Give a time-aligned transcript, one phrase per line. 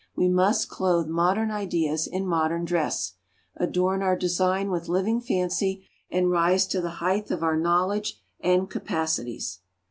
[0.15, 3.13] We must clothe modern ideas in modern dress;
[3.55, 8.67] adorn our design with living fancy, and rise to the height of our knowledge and
[8.67, 9.59] capacities.